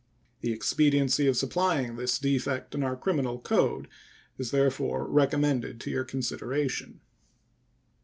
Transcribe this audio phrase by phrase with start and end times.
[0.39, 3.87] The expediency of supplying this defect in our criminal code
[4.39, 7.01] is therefore recommended to your consideration.